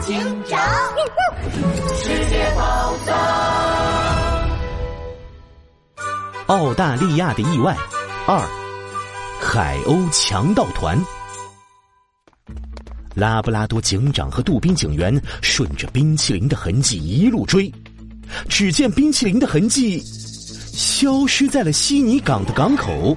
[0.00, 0.58] 警长，
[1.94, 3.16] 世界宝藏。
[6.46, 7.76] 澳大利亚的意外
[8.26, 8.40] 二，
[9.40, 10.98] 海鸥强盗团。
[13.14, 17.70] 拉布拉多警长和杜宾警员顺着冰淇淋的痕迹一路追，
[18.48, 23.14] 只见冰淇淋的痕迹消失在了悉尼港的港口。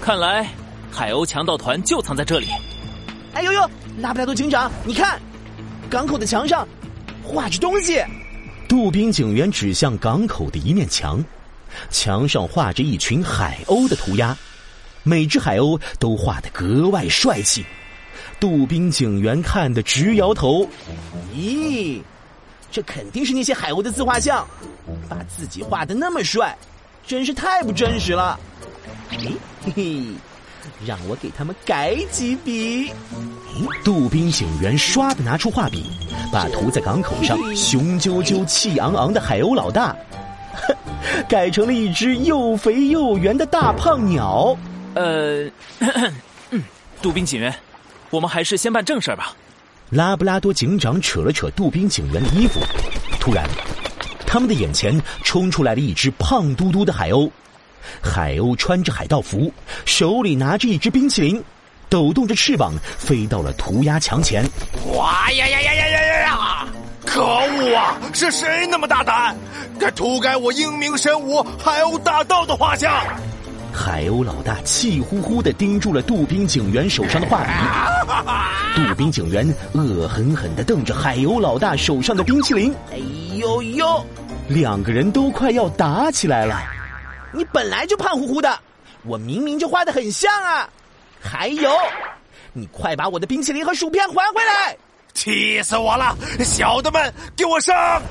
[0.00, 0.48] 看来
[0.90, 2.46] 海鸥强盗团就藏在这里。
[3.34, 5.20] 哎呦呦，拉布拉多警长，你看，
[5.90, 6.66] 港口的墙上
[7.22, 8.00] 画着东西。
[8.68, 11.22] 杜宾警员指向港口的一面墙，
[11.90, 14.36] 墙上画着一群海鸥的涂鸦，
[15.02, 17.66] 每只海鸥都画得格外帅气。
[18.38, 20.66] 杜宾警员看得直摇头
[21.34, 22.00] ：“咦，
[22.70, 24.46] 这肯定是那些海鸥的自画像，
[25.08, 26.56] 把自己画的那么帅，
[27.04, 28.38] 真是太不真实了。”
[29.10, 29.32] 嘿
[29.74, 30.06] 嘿，
[30.86, 32.92] 让我给他们改几笔。
[33.84, 35.84] 杜宾警员唰的拿出画笔，
[36.32, 39.94] 把涂在港口上雄赳赳、气昂昂的海鸥老大，
[41.28, 44.56] 改成了一只又肥又圆的大胖鸟。
[44.94, 45.48] 呃，
[47.02, 47.54] 杜宾警员。
[48.10, 49.36] 我们还是先办正事吧。
[49.90, 52.58] 拉布拉多警长扯了扯杜宾警员的衣服，
[53.20, 53.48] 突然，
[54.26, 57.30] 他们的眼前冲出来了一只胖嘟嘟的海鸥。
[58.02, 59.52] 海鸥穿着海盗服，
[59.84, 61.42] 手里拿着一只冰淇淋，
[61.88, 64.44] 抖动着翅膀飞到了涂鸦墙前。
[64.94, 66.66] 哇呀呀呀呀呀呀呀！
[67.04, 67.98] 可恶啊！
[68.12, 69.34] 是谁那么大胆，
[69.80, 72.92] 敢涂改我英明神武海鸥大盗的画像？
[73.72, 77.50] 海鸥老大气呼呼的盯住了杜宾警员手上的画笔，
[78.76, 82.72] 杜宾警员恶狠狠的瞪着海鸥老大手上的冰淇淋。
[82.92, 82.98] 哎
[83.36, 84.06] 呦呦，
[84.48, 86.62] 两个人都快要打起来了。
[87.32, 88.58] 你本来就胖乎乎的，
[89.04, 90.68] 我明明就画的很像啊！
[91.20, 91.72] 还有，
[92.52, 94.76] 你快把我的冰淇淋和薯片还回来！
[95.14, 96.16] 气死我了！
[96.44, 98.02] 小的们，给我上！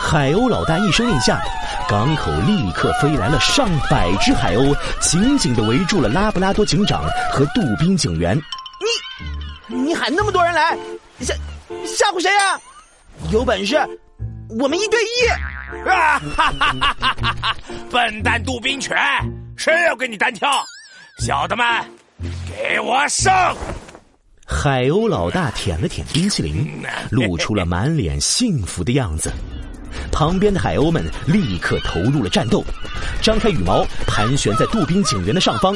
[0.00, 1.40] 海鸥老大一声令下。
[1.88, 8.36] 港口立刻飞来了上百只海鸥，紧紧的围住了拉布拉多警长和杜宾警员。
[9.68, 10.76] 你，你喊那么多人来，
[11.20, 11.34] 吓
[11.86, 12.60] 吓唬谁呀？
[13.30, 13.76] 有本事，
[14.60, 15.88] 我们一对一！
[15.88, 17.56] 啊哈哈哈哈哈！
[17.90, 18.96] 笨蛋杜宾犬，
[19.56, 20.50] 谁要跟你单挑？
[21.20, 21.64] 小的们，
[22.46, 23.56] 给我上！
[24.46, 29.32] 海鸥老大舔了舔冰淇淋， 露出了满脸幸福的样子。
[30.12, 32.62] 旁边的海鸥们立刻投入了战斗，
[33.22, 35.74] 张开羽毛盘旋在杜宾警员的上方，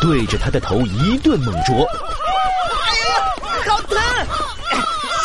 [0.00, 1.86] 对着他的头一顿猛啄。
[2.82, 3.14] 哎呀，
[3.68, 3.98] 好疼！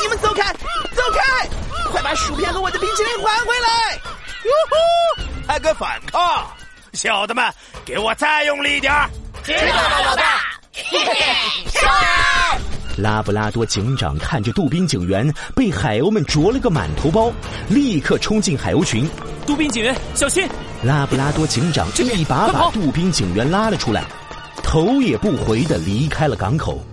[0.02, 0.52] 你们走开，
[0.94, 1.48] 走开！
[1.90, 3.96] 快把薯片和我的冰淇淋还回来！
[4.44, 4.76] 哟呼，
[5.58, 6.46] 还敢反抗？
[6.94, 7.44] 小的们，
[7.84, 8.94] 给我再用力一点！
[9.44, 10.24] 知道了，老大。
[10.72, 11.16] 嘿嘿，
[11.68, 11.92] 上！
[12.98, 17.32] 拉布拉多警长看着杜宾警员被海鸥们啄了个满头包，
[17.70, 19.10] 立刻冲进海鸥群。
[19.48, 20.48] 杜宾警员，小心！
[20.84, 24.04] 拉布拉多警长一把把杜宾警员拉了出来，
[24.62, 26.86] 头也不回的离开了港口。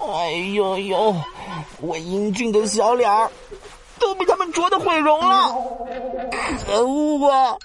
[0.00, 1.14] 哎呦呦，
[1.80, 3.30] 我英俊的小脸儿
[3.98, 5.54] 都被他们啄得毁容了！
[6.64, 7.56] 可恶啊！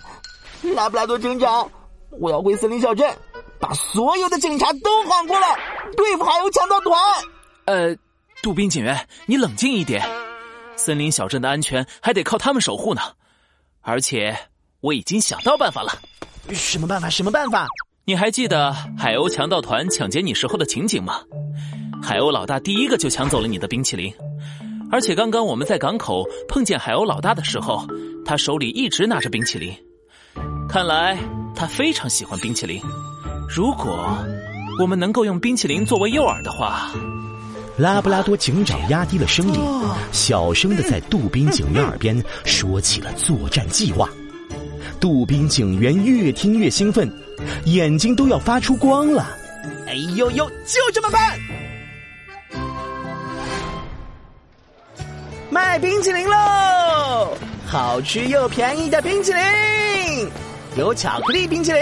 [0.75, 1.69] 拉布拉多警长，
[2.19, 3.15] 我要回森林小镇。
[3.59, 5.57] 把所有的警察都喊过来，
[5.95, 6.99] 对付海鸥强盗团。
[7.65, 7.95] 呃，
[8.41, 10.05] 杜宾警员，你冷静一点。
[10.75, 13.01] 森林小镇的安全还得靠他们守护呢。
[13.81, 14.37] 而且
[14.81, 15.93] 我已经想到办法了。
[16.51, 17.09] 什么办法？
[17.09, 17.67] 什么办法？
[18.05, 21.21] 你还记得海鸥强盗团抢劫你时候的情景吗？
[22.01, 24.13] 海鸥老大第一个就抢走了你的冰淇淋，
[24.93, 27.83] 而且刚刚我们在港口碰见海鸥老大的时候，
[28.23, 29.73] 他手里一直拿着冰淇淋。
[30.69, 31.17] 看来
[31.55, 32.79] 他非常喜欢冰淇淋。
[33.49, 34.15] 如果
[34.79, 36.91] 我们能够用冰淇淋作为诱饵的话，
[37.75, 39.59] 拉布拉多警长压低了声音，
[40.11, 44.07] 小声的在杜宾警员耳边说起了作战计划。
[44.99, 47.11] 杜宾警员越听越兴奋，
[47.65, 49.27] 眼睛都要发出光了。
[49.87, 51.35] 哎呦呦，就这么办！
[55.73, 57.35] 卖冰淇淋喽！
[57.65, 60.29] 好吃又便宜的冰淇淋，
[60.77, 61.81] 有巧克力冰淇淋。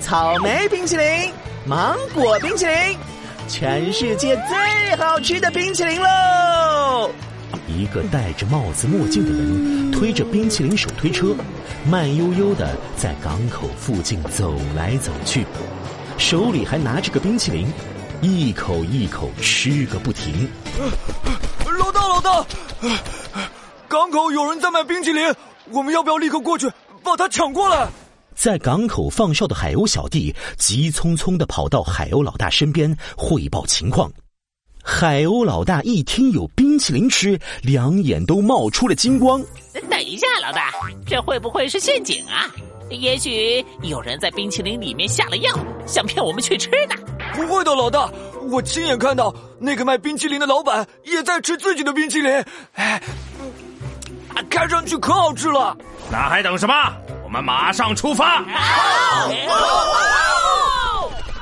[0.00, 1.32] 草莓冰淇淋，
[1.64, 2.74] 芒果冰淇淋，
[3.46, 7.08] 全世界最好吃的冰淇淋喽！
[7.68, 11.28] 一个戴着帽子墨镜的人推着冰淇淋手推车，
[11.88, 15.46] 慢悠悠的在港口附近走来走去，
[16.18, 17.72] 手里还拿着个冰淇淋，
[18.22, 20.50] 一口一口吃个不停。
[22.22, 22.46] 老大，
[23.88, 25.34] 港口有人在卖冰淇淋，
[25.70, 26.70] 我们要不要立刻过去
[27.02, 27.88] 把他抢过来？
[28.34, 34.10] 在港口放哨的海鸥小弟急匆匆的跑到海鸥老大身边汇报情况。
[34.82, 39.42] 海鸥老大一听有冰淇淋吃，两眼都冒出了金光。
[39.90, 40.72] 等一下，老大，
[41.06, 42.50] 这会不会是陷阱啊？
[42.90, 45.54] 也许有人在冰淇淋里面下了药，
[45.86, 46.96] 想骗我们去吃呢。
[47.34, 48.10] 不会的，老大，
[48.48, 52.44] 我亲眼看到那个卖冰淇淋的老板也在吃自己的冰淇淋，
[52.74, 53.00] 哎，
[54.48, 55.76] 看上去可好吃了。
[56.10, 56.74] 那还等什么？
[57.24, 58.44] 我们马上出发！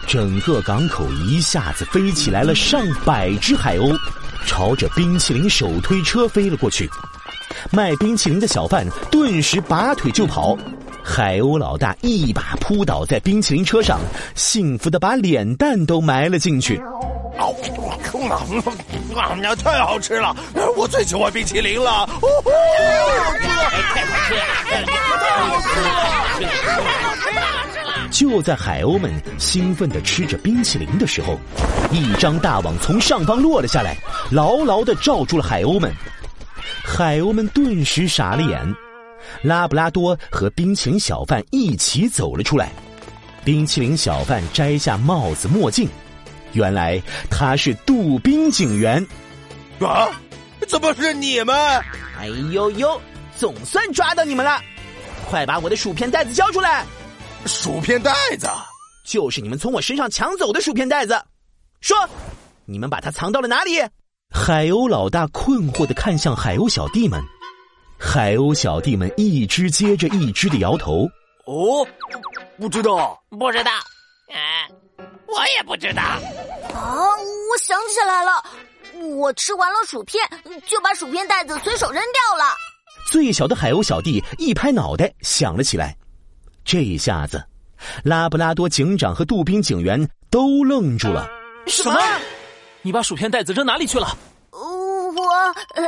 [0.07, 3.97] 整个港口一下子飞起来了上百只海鸥，
[4.47, 6.91] 朝着冰淇淋手推车飞了过去。
[7.71, 10.57] 卖冰淇淋的小贩顿时拔腿就跑。
[11.11, 13.99] 海鸥老大一把扑倒在冰淇淋车上，
[14.35, 16.77] 幸福的把脸蛋都埋了进去。
[19.17, 20.37] 啊，那太好吃了！
[20.77, 22.07] 我最喜欢冰淇淋了。
[28.11, 31.41] 就在海鸥们兴奋的吃着冰淇淋的时候，
[31.91, 33.97] 一张大网从上方落了下来，
[34.31, 35.91] 牢牢的罩住了海鸥们。
[36.85, 38.75] 海鸥们顿时傻了眼。
[39.43, 42.71] 拉布拉多和冰淇淋小贩一起走了出来。
[43.45, 45.89] 冰淇淋小贩摘下帽子墨镜，
[46.53, 49.07] 原来他是杜宾警员。
[49.81, 50.09] 啊，
[50.67, 51.55] 怎么是你们？
[52.19, 53.01] 哎呦呦，
[53.37, 54.61] 总算抓到你们了！
[55.31, 56.85] 快把我的薯片袋子交出来！
[57.47, 58.49] 薯片袋子，
[59.07, 61.23] 就是你们从我身上抢走的薯片袋子。
[61.81, 61.97] 说，
[62.65, 63.81] 你们把它藏到了哪里？
[64.35, 67.23] 海鸥老大困惑的看向海鸥小弟们。
[67.99, 71.05] 海鸥小弟们一只接着一只的摇头。
[71.47, 71.87] 哦，
[72.59, 73.71] 不知道，不知道，
[74.33, 74.69] 哎，
[75.27, 76.03] 我也不知道。
[76.03, 76.21] 啊，
[76.73, 78.45] 我想起来了，
[79.17, 80.23] 我吃完了薯片，
[80.67, 82.55] 就把薯片袋子随手扔掉了。
[83.11, 85.97] 最小的海鸥小弟一拍脑袋想了起来，
[86.65, 87.45] 这一下子，
[88.05, 91.29] 拉布拉多警长和杜宾警员都愣住了。
[91.67, 91.99] 什么？
[92.83, 94.17] 你把薯片袋子扔哪里去了？
[95.29, 95.35] 我，
[95.75, 95.85] 呃、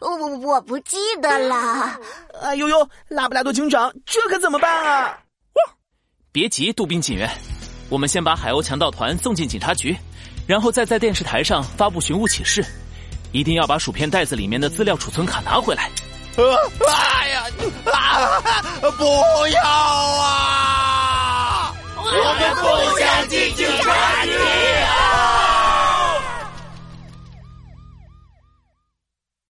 [0.00, 1.96] 我我不记得了。
[2.42, 5.16] 哎呦呦，拉布拉多警长，这可怎么办啊？
[6.32, 7.30] 别急，杜宾警员，
[7.88, 9.96] 我们先把海鸥强盗团送进警察局，
[10.46, 12.64] 然后再在电视台上发布寻物启事，
[13.32, 15.90] 一定要把薯片袋子里面的资料储存卡拿回来。
[16.36, 16.42] 啊、
[16.86, 17.46] 哎呀，
[17.92, 18.42] 啊，
[18.96, 19.04] 不
[19.48, 21.74] 要啊！
[21.96, 22.68] 我们不
[22.98, 24.30] 想进警察局。